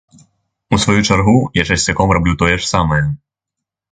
У 0.77 0.79
сваю 0.85 1.03
чаргу, 1.09 1.35
я 1.59 1.65
часцяком 1.75 2.15
раблю 2.17 2.33
тое 2.45 2.51
ж 2.57 2.63
самае. 2.73 3.03